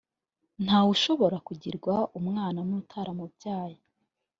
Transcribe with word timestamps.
ntawe 0.63 0.89
ushobora 0.95 1.37
kugirwa 1.47 1.95
umwana 2.19 2.59
n 2.67 2.71
utaramubyaye 2.79 3.77